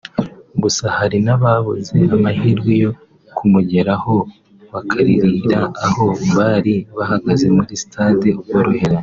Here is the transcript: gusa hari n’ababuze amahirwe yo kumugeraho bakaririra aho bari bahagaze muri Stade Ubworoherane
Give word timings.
gusa 0.63 0.85
hari 0.97 1.17
n’ababuze 1.25 1.97
amahirwe 2.15 2.71
yo 2.83 2.91
kumugeraho 3.35 4.15
bakaririra 4.71 5.59
aho 5.85 6.05
bari 6.35 6.75
bahagaze 6.97 7.45
muri 7.57 7.73
Stade 7.83 8.29
Ubworoherane 8.39 8.99